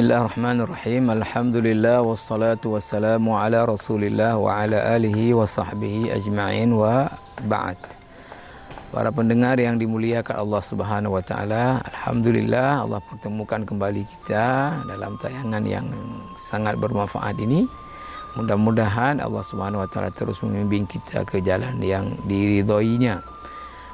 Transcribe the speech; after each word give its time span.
Bismillahirrahmanirrahim. 0.00 1.12
Alhamdulillah 1.12 2.00
wassalatu 2.00 2.72
wassalamu 2.72 3.36
ala 3.36 3.68
Rasulillah 3.68 4.32
wa 4.32 4.64
ala 4.64 4.96
alihi 4.96 5.36
wa 5.36 5.44
sahbihi 5.44 6.08
ajma'in 6.16 6.72
wa 6.72 7.04
ba'd. 7.44 7.76
Para 8.96 9.12
pendengar 9.12 9.60
yang 9.60 9.76
dimuliakan 9.76 10.40
Allah 10.40 10.62
Subhanahu 10.64 11.20
wa 11.20 11.20
taala, 11.20 11.84
alhamdulillah 11.84 12.88
Allah 12.88 12.96
pertemukan 13.12 13.60
kembali 13.60 14.08
kita 14.08 14.80
dalam 14.88 15.20
tayangan 15.20 15.68
yang 15.68 15.84
sangat 16.48 16.80
bermanfaat 16.80 17.36
ini. 17.36 17.68
Mudah-mudahan 18.40 19.20
Allah 19.20 19.44
Subhanahu 19.44 19.84
wa 19.84 19.88
taala 19.92 20.08
terus 20.16 20.40
membimbing 20.40 20.88
kita 20.88 21.28
ke 21.28 21.44
jalan 21.44 21.76
yang 21.84 22.08
diridhoinya. 22.24 23.20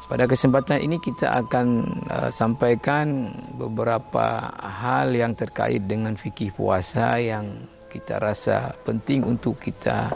Pada 0.07 0.31
kesempatan 0.31 0.79
ini 0.87 1.03
kita 1.03 1.35
akan 1.35 1.67
uh, 2.07 2.31
sampaikan 2.31 3.27
beberapa 3.59 4.55
hal 4.63 5.11
yang 5.11 5.35
terkait 5.35 5.83
dengan 5.83 6.15
fikih 6.15 6.55
puasa 6.55 7.19
yang 7.19 7.67
kita 7.91 8.23
rasa 8.23 8.71
penting 8.87 9.27
untuk 9.27 9.59
kita 9.59 10.15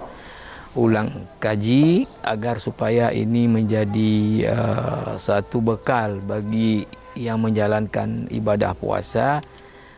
ulang 0.78 1.26
kaji 1.42 2.06
agar 2.22 2.62
supaya 2.62 3.10
ini 3.10 3.50
menjadi 3.50 4.46
uh, 4.46 5.12
satu 5.18 5.58
bekal 5.58 6.22
bagi 6.22 6.86
yang 7.18 7.42
menjalankan 7.42 8.30
ibadah 8.30 8.78
puasa 8.78 9.42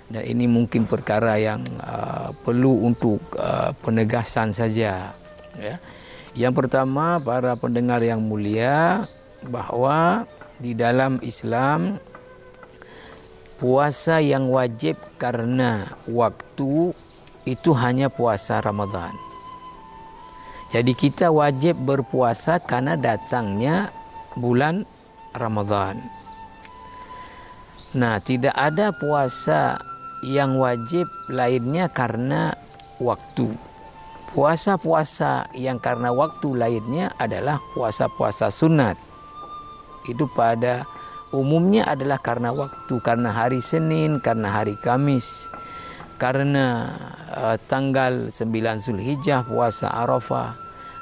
dan 0.08 0.24
ini 0.24 0.48
mungkin 0.48 0.88
perkara 0.88 1.36
yang 1.36 1.60
uh, 1.84 2.32
perlu 2.40 2.88
untuk 2.88 3.20
uh, 3.36 3.76
penegasan 3.84 4.56
saja 4.56 5.12
ya. 5.60 5.76
Yang 6.32 6.64
pertama 6.64 7.20
para 7.20 7.52
pendengar 7.60 8.00
yang 8.00 8.24
mulia 8.24 9.04
bahawa 9.46 10.28
di 10.62 10.76
dalam 10.78 11.18
Islam 11.22 11.98
puasa 13.62 14.18
yang 14.18 14.50
wajib 14.50 14.98
karena 15.18 15.94
waktu 16.10 16.90
itu 17.46 17.70
hanya 17.74 18.10
puasa 18.10 18.62
Ramadan. 18.62 19.14
Jadi 20.74 20.96
kita 20.96 21.28
wajib 21.28 21.76
berpuasa 21.84 22.62
karena 22.62 22.96
datangnya 22.96 23.92
bulan 24.34 24.88
Ramadan. 25.36 26.00
Nah, 27.92 28.16
tidak 28.24 28.56
ada 28.56 28.88
puasa 28.96 29.76
yang 30.24 30.56
wajib 30.56 31.04
lainnya 31.28 31.92
karena 31.92 32.56
waktu. 32.96 33.52
Puasa-puasa 34.32 35.52
yang 35.52 35.76
karena 35.76 36.08
waktu 36.08 36.56
lainnya 36.56 37.12
adalah 37.20 37.60
puasa-puasa 37.76 38.48
sunat 38.48 39.11
itu 40.10 40.26
pada 40.32 40.86
umumnya 41.32 41.88
adalah 41.88 42.20
karena 42.20 42.52
waktu 42.52 42.94
karena 43.00 43.32
hari 43.32 43.64
Senin 43.64 44.20
karena 44.20 44.52
hari 44.52 44.76
Kamis. 44.78 45.48
Karena 46.20 46.94
uh, 47.34 47.58
tanggal 47.66 48.30
9 48.30 48.38
Zulhijjah 48.78 49.42
puasa 49.42 49.90
Arafah. 49.90 50.54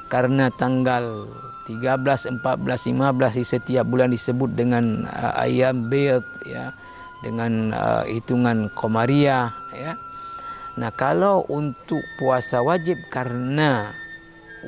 Karena 0.09 0.49
tanggal 0.49 1.29
13 1.69 2.41
14 2.41 2.41
15 2.41 3.37
di 3.37 3.45
setiap 3.45 3.85
bulan 3.85 4.09
disebut 4.09 4.49
dengan 4.57 5.05
uh, 5.05 5.37
ayam 5.37 5.93
bid 5.93 6.25
ya. 6.49 6.73
Dengan 7.21 7.69
uh, 7.69 8.03
hitungan 8.09 8.73
komariah 8.73 9.53
ya. 9.77 9.93
Nah 10.81 10.89
kalau 10.89 11.45
untuk 11.51 12.01
puasa 12.17 12.65
wajib 12.65 12.97
karena 13.13 13.93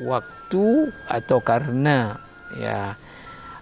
waktu 0.06 0.92
atau 1.10 1.38
karena 1.42 2.18
ya 2.54 2.94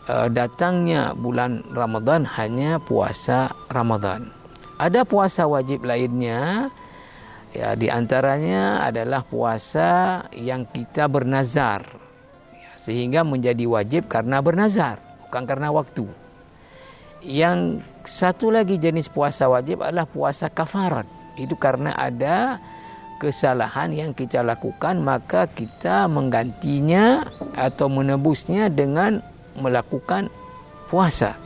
uh, 0.09 0.29
datangnya 0.31 1.15
bulan 1.15 1.63
Ramadan 1.71 2.27
hanya 2.39 2.79
puasa 2.83 3.53
Ramadan. 3.71 4.31
Ada 4.81 5.07
puasa 5.07 5.47
wajib 5.47 5.87
lainnya 5.87 6.71
ya 7.53 7.77
di 7.79 7.87
antaranya 7.93 8.83
adalah 8.83 9.23
puasa 9.23 10.23
yang 10.35 10.67
kita 10.67 11.07
bernazar 11.07 11.85
ya, 12.51 12.73
sehingga 12.75 13.23
menjadi 13.23 13.63
wajib 13.69 14.11
karena 14.11 14.43
bernazar 14.43 14.99
bukan 15.29 15.45
karena 15.47 15.69
waktu. 15.71 16.07
Yang 17.23 17.87
satu 18.03 18.51
lagi 18.51 18.83
jenis 18.83 19.07
puasa 19.07 19.47
wajib 19.47 19.87
adalah 19.87 20.11
puasa 20.11 20.51
kafarat. 20.51 21.07
Itu 21.39 21.55
karena 21.55 21.95
ada 21.95 22.59
kesalahan 23.23 23.95
yang 23.95 24.11
kita 24.11 24.43
lakukan 24.43 24.99
maka 24.99 25.47
kita 25.47 26.11
menggantinya 26.11 27.23
atau 27.55 27.87
menebusnya 27.87 28.67
dengan 28.67 29.23
melakukan 29.59 30.29
puasa. 30.89 31.37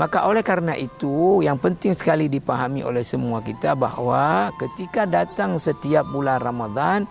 Maka 0.00 0.24
oleh 0.24 0.40
karena 0.40 0.72
itu 0.72 1.44
yang 1.44 1.60
penting 1.60 1.92
sekali 1.92 2.26
dipahami 2.26 2.80
oleh 2.80 3.04
semua 3.04 3.44
kita 3.44 3.76
bahawa 3.76 4.48
ketika 4.56 5.04
datang 5.04 5.60
setiap 5.60 6.08
bulan 6.08 6.40
Ramadan 6.40 7.04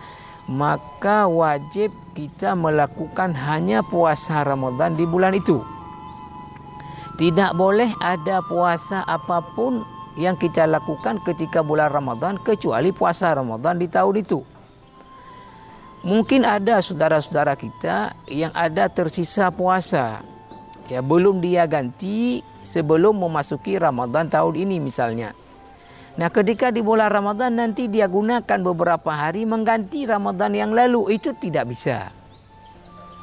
maka 0.49 1.29
wajib 1.29 1.93
kita 2.17 2.57
melakukan 2.57 3.31
hanya 3.37 3.85
puasa 3.85 4.41
Ramadan 4.41 4.97
di 4.97 5.05
bulan 5.05 5.37
itu. 5.37 5.61
Tidak 7.21 7.53
boleh 7.53 7.93
ada 8.01 8.41
puasa 8.41 9.05
apapun 9.05 9.85
yang 10.17 10.33
kita 10.35 10.65
lakukan 10.65 11.21
ketika 11.23 11.61
bulan 11.61 11.93
Ramadan 11.93 12.41
kecuali 12.41 12.89
puasa 12.89 13.31
Ramadan 13.37 13.77
di 13.77 13.87
tahun 13.87 14.25
itu. 14.25 14.41
Mungkin 16.01 16.41
ada 16.41 16.81
saudara-saudara 16.81 17.53
kita 17.53 18.17
yang 18.25 18.49
ada 18.57 18.89
tersisa 18.89 19.53
puasa. 19.53 20.25
Ya, 20.89 20.99
belum 20.99 21.39
dia 21.45 21.69
ganti 21.69 22.41
sebelum 22.65 23.21
memasuki 23.21 23.77
Ramadan 23.77 24.25
tahun 24.25 24.57
ini 24.57 24.81
misalnya. 24.81 25.37
Nah, 26.17 26.27
ketika 26.27 26.73
di 26.73 26.81
bulan 26.83 27.07
Ramadan 27.07 27.55
nanti 27.55 27.87
dia 27.87 28.09
gunakan 28.09 28.59
beberapa 28.65 29.13
hari 29.13 29.45
mengganti 29.45 30.03
Ramadan 30.09 30.51
yang 30.57 30.73
lalu, 30.73 31.15
itu 31.15 31.31
tidak 31.37 31.69
bisa. 31.69 32.11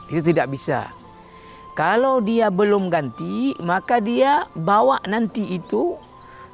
Itu 0.08 0.22
tidak 0.24 0.48
bisa. 0.48 0.88
Kalau 1.76 2.22
dia 2.22 2.48
belum 2.48 2.88
ganti, 2.88 3.58
maka 3.60 4.00
dia 4.00 4.48
bawa 4.56 5.02
nanti 5.04 5.58
itu 5.58 5.98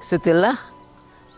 setelah 0.03 0.57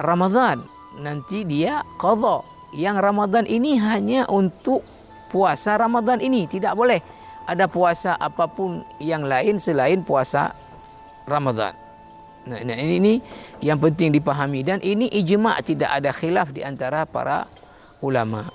Ramadan. 0.00 0.64
Nanti 0.96 1.44
dia 1.44 1.84
qadha 2.00 2.55
yang 2.76 3.00
Ramadan 3.00 3.48
ini 3.48 3.80
hanya 3.80 4.28
untuk 4.28 4.84
puasa 5.32 5.80
Ramadan 5.80 6.20
ini 6.20 6.44
tidak 6.44 6.76
boleh 6.76 7.00
ada 7.48 7.64
puasa 7.66 8.14
apapun 8.20 8.84
yang 9.00 9.24
lain 9.24 9.56
selain 9.56 10.04
puasa 10.04 10.52
Ramadan. 11.24 11.72
Nah, 12.46 12.62
nah 12.62 12.78
ini, 12.78 12.94
ini 13.02 13.14
yang 13.64 13.80
penting 13.80 14.14
dipahami 14.14 14.62
dan 14.62 14.78
ini 14.84 15.10
ijma 15.10 15.58
tidak 15.66 15.90
ada 15.90 16.14
khilaf 16.14 16.54
di 16.54 16.62
antara 16.62 17.02
para 17.08 17.48
ulama. 18.04 18.46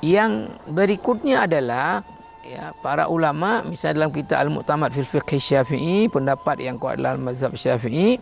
Yang 0.00 0.48
berikutnya 0.64 1.44
adalah 1.44 2.00
ya 2.40 2.72
para 2.80 3.04
ulama 3.12 3.60
misalnya 3.60 4.04
dalam 4.06 4.12
kitab 4.16 4.40
Al-Mu'tamad 4.48 4.96
fil 4.96 5.04
Fiqh 5.04 5.36
Syafi'i 5.36 6.08
pendapat 6.08 6.64
yang 6.64 6.80
kuat 6.80 6.96
dalam 6.96 7.20
mazhab 7.20 7.52
Syafi'i 7.52 8.16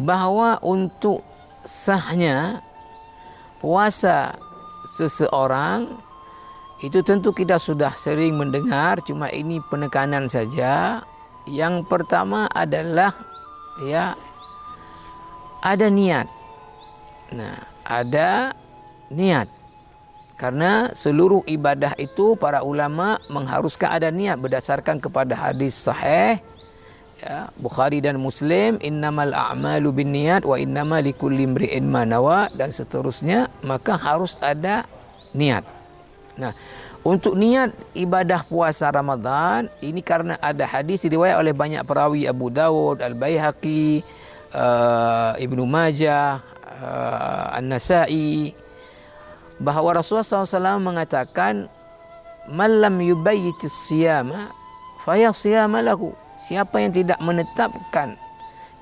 bahawa 0.00 0.58
untuk 0.64 1.22
sahnya 1.62 2.64
puasa 3.60 4.34
seseorang 4.88 5.86
itu 6.80 7.04
tentu 7.04 7.36
kita 7.36 7.60
sudah 7.60 7.92
sering 7.92 8.40
mendengar 8.40 9.04
cuma 9.04 9.28
ini 9.28 9.60
penekanan 9.68 10.26
saja. 10.32 11.04
Yang 11.44 11.84
pertama 11.88 12.48
adalah 12.48 13.12
ya 13.84 14.16
ada 15.60 15.86
niat. 15.92 16.24
Nah 17.36 17.56
ada 17.84 18.56
niat. 19.12 19.48
Karena 20.40 20.88
seluruh 20.96 21.44
ibadah 21.44 21.92
itu 22.00 22.32
para 22.40 22.64
ulama 22.64 23.20
mengharuskan 23.28 23.92
ada 23.92 24.08
niat 24.08 24.40
berdasarkan 24.40 24.96
kepada 24.96 25.36
hadis 25.36 25.76
sahih 25.76 26.40
ya, 27.20 27.52
Bukhari 27.60 28.00
dan 28.00 28.16
Muslim 28.18 28.80
innamal 28.80 29.30
a'malu 29.36 29.92
binniyat 29.92 30.42
wa 30.48 30.56
innama 30.56 31.04
likulli 31.04 31.44
imri'in 31.44 31.84
ma 31.86 32.08
nawa 32.08 32.48
dan 32.56 32.72
seterusnya 32.72 33.52
maka 33.62 33.94
harus 34.00 34.40
ada 34.40 34.88
niat. 35.36 35.62
Nah, 36.40 36.56
untuk 37.04 37.36
niat 37.36 37.72
ibadah 37.96 38.44
puasa 38.44 38.88
Ramadan 38.88 39.68
ini 39.84 40.00
karena 40.00 40.36
ada 40.40 40.64
hadis 40.64 41.04
diriwayat 41.04 41.40
oleh 41.40 41.52
banyak 41.52 41.84
perawi 41.84 42.28
Abu 42.28 42.48
Dawud, 42.48 43.00
Al-Baihaqi, 43.00 44.04
uh, 44.52 45.32
Ibnu 45.36 45.64
Majah, 45.64 46.40
uh, 46.80 47.56
An-Nasa'i 47.56 48.52
bahawa 49.60 50.00
Rasulullah 50.00 50.24
SAW 50.24 50.80
mengatakan 50.80 51.68
malam 52.48 53.00
yubayyitis 53.04 53.72
siyama 53.88 54.48
faya 55.04 55.32
lahu 55.84 56.16
siapa 56.50 56.82
yang 56.82 56.90
tidak 56.90 57.22
menetapkan 57.22 58.18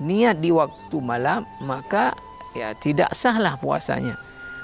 niat 0.01 0.41
di 0.41 0.49
waktu 0.49 0.97
malam 0.97 1.45
maka 1.61 2.17
ya 2.57 2.73
tidak 2.81 3.13
sahlah 3.13 3.53
puasanya 3.61 4.17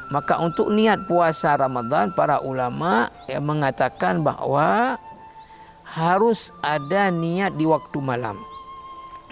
maka 0.09 0.41
untuk 0.41 0.73
niat 0.73 1.05
puasa 1.05 1.53
Ramadan 1.53 2.09
para 2.17 2.41
ulama 2.41 3.13
yang 3.29 3.45
mengatakan 3.45 4.25
bahawa 4.25 4.97
harus 5.85 6.49
ada 6.65 7.13
niat 7.13 7.53
di 7.53 7.69
waktu 7.69 8.01
malam 8.01 8.41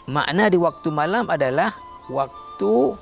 makna 0.05 0.53
di 0.53 0.61
waktu 0.61 0.93
malam 0.93 1.25
adalah 1.25 1.73
waktu 2.13 2.93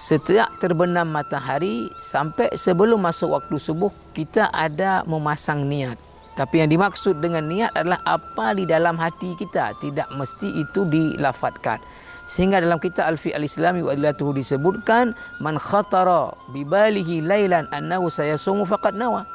setiap 0.00 0.48
terbenam 0.62 1.10
matahari 1.10 1.90
sampai 2.00 2.48
sebelum 2.56 3.02
masuk 3.04 3.36
waktu 3.36 3.60
subuh 3.60 3.92
kita 4.16 4.48
ada 4.48 5.04
memasang 5.04 5.68
niat. 5.68 6.09
Tapi 6.40 6.64
yang 6.64 6.72
dimaksud 6.72 7.20
dengan 7.20 7.44
niat 7.44 7.68
adalah 7.76 8.00
apa 8.08 8.56
di 8.56 8.64
dalam 8.64 8.96
hati 8.96 9.36
kita, 9.36 9.76
tidak 9.84 10.08
mesti 10.16 10.48
itu 10.64 10.88
dilafatkan. 10.88 11.76
Sehingga 12.32 12.64
dalam 12.64 12.80
kitab 12.80 13.12
Al-Fi 13.12 13.36
Al-Islami 13.36 13.84
wa 13.84 13.92
Adlatuhu 13.92 14.32
disebutkan 14.32 15.12
man 15.44 15.60
khatara 15.60 16.32
bibalihi 16.56 17.20
lailan 17.20 17.68
annahu 17.76 18.08
sayasumu 18.08 18.64
faqad 18.64 18.96
nawa. 18.96 19.28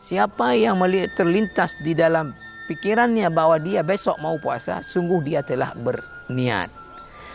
Siapa 0.00 0.56
yang 0.56 0.80
terlintas 1.12 1.76
di 1.84 1.92
dalam 1.92 2.32
pikirannya 2.72 3.28
bahwa 3.28 3.60
dia 3.60 3.84
besok 3.84 4.16
mau 4.24 4.40
puasa, 4.40 4.80
sungguh 4.80 5.28
dia 5.28 5.44
telah 5.44 5.76
berniat. 5.76 6.72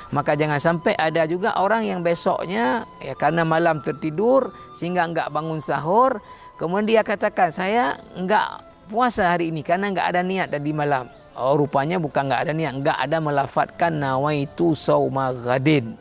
Maka 0.10 0.34
jangan 0.34 0.58
sampai 0.58 0.98
ada 0.98 1.30
juga 1.30 1.62
orang 1.62 1.86
yang 1.86 2.02
besoknya 2.02 2.90
ya 3.06 3.14
karena 3.14 3.46
malam 3.46 3.86
tertidur 3.86 4.50
sehingga 4.74 5.06
enggak 5.06 5.30
bangun 5.30 5.62
sahur, 5.62 6.26
kemudian 6.58 6.98
dia 6.98 7.02
katakan 7.06 7.54
saya 7.54 8.02
enggak 8.18 8.71
puasa 8.92 9.32
hari 9.32 9.56
ini 9.56 9.64
karena 9.64 9.88
enggak 9.88 10.12
ada 10.12 10.22
niat 10.22 10.52
tadi 10.52 10.76
malam. 10.76 11.08
Oh 11.40 11.56
rupanya 11.56 11.96
bukan 11.96 12.28
enggak 12.28 12.42
ada 12.44 12.54
niat, 12.54 12.74
enggak 12.76 12.98
ada 13.00 13.18
melafatkan 13.24 13.96
nawaitu 13.96 14.76
sauma 14.76 15.32
ghadin 15.32 15.96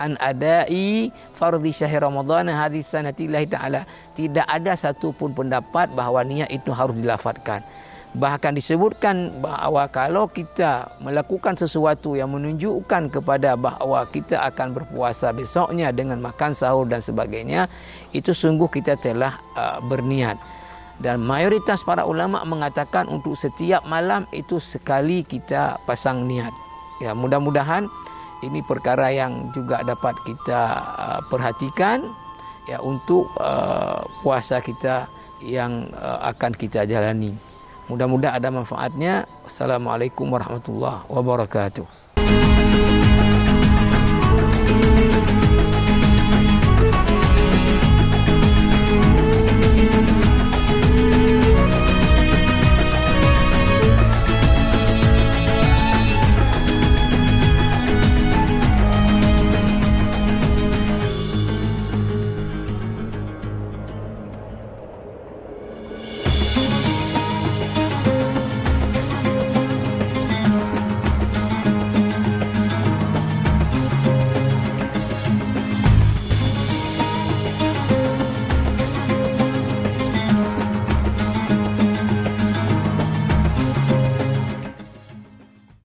an 0.00 0.16
adai 0.16 1.12
fardhi 1.36 1.70
syahr 1.70 2.08
Ramadan 2.08 2.48
hadis 2.48 2.88
sanatillahi 2.88 3.46
taala. 3.46 3.84
Tidak 4.16 4.48
ada 4.48 4.72
satu 4.74 5.12
pun 5.12 5.36
pendapat 5.36 5.92
bahawa 5.92 6.24
niat 6.24 6.48
itu 6.48 6.72
harus 6.72 6.96
dilafatkan. 6.96 7.60
Bahkan 8.10 8.58
disebutkan 8.58 9.38
bahawa 9.38 9.86
kalau 9.86 10.26
kita 10.26 10.98
melakukan 10.98 11.54
sesuatu 11.54 12.18
yang 12.18 12.34
menunjukkan 12.34 13.06
kepada 13.06 13.54
bahawa 13.54 14.02
kita 14.10 14.42
akan 14.50 14.74
berpuasa 14.74 15.30
besoknya 15.30 15.94
dengan 15.94 16.18
makan 16.18 16.50
sahur 16.50 16.90
dan 16.90 16.98
sebagainya, 16.98 17.70
itu 18.10 18.34
sungguh 18.34 18.66
kita 18.66 18.98
telah 18.98 19.38
uh, 19.54 19.78
berniat. 19.86 20.34
Dan 21.00 21.24
mayoritas 21.24 21.80
para 21.80 22.04
ulama 22.04 22.44
mengatakan 22.44 23.08
untuk 23.08 23.32
setiap 23.32 23.80
malam 23.88 24.28
itu 24.36 24.60
sekali 24.60 25.24
kita 25.24 25.80
pasang 25.88 26.28
niat. 26.28 26.52
Ya, 27.00 27.16
mudah-mudahan 27.16 27.88
ini 28.44 28.60
perkara 28.60 29.08
yang 29.08 29.48
juga 29.56 29.80
dapat 29.80 30.12
kita 30.28 30.60
uh, 30.76 31.20
perhatikan 31.32 32.04
ya 32.68 32.76
untuk 32.84 33.32
uh, 33.40 34.04
puasa 34.20 34.60
kita 34.60 35.08
yang 35.40 35.88
uh, 35.96 36.20
akan 36.36 36.52
kita 36.52 36.84
jalani. 36.84 37.32
Mudah-mudahan 37.88 38.36
ada 38.36 38.52
manfaatnya. 38.52 39.24
Assalamualaikum 39.48 40.28
warahmatullahi 40.28 41.08
wabarakatuh. 41.08 41.88